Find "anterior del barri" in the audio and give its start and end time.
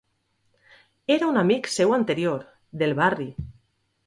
1.99-3.31